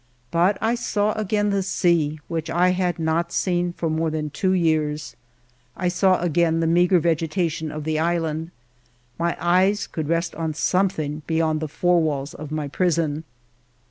But 0.31 0.57
I 0.61 0.73
saw 0.73 1.11
again 1.13 1.51
the 1.51 1.61
sea, 1.61 2.19
which 2.27 2.49
I 2.49 2.69
had 2.69 2.97
not 2.97 3.31
seen 3.31 3.71
for 3.73 3.87
more 3.87 4.09
than 4.09 4.31
two 4.31 4.53
years; 4.53 5.15
I 5.77 5.89
saw 5.89 6.19
again 6.19 6.59
the 6.59 6.65
meagre 6.65 6.97
vegetation 6.99 7.71
of 7.71 7.83
the 7.83 7.99
island. 7.99 8.49
My 9.19 9.37
eyes 9.39 9.85
could 9.85 10.09
rest 10.09 10.33
on 10.33 10.55
something 10.55 11.21
beyond 11.27 11.59
the 11.59 11.67
four 11.67 12.01
walls 12.01 12.33
of 12.33 12.49
my 12.51 12.67
prison. 12.67 13.25